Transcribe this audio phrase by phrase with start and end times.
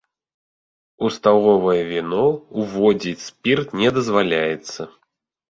[1.07, 2.23] У сталовае віно
[2.63, 4.81] ўводзіць спірт не дазваляецца.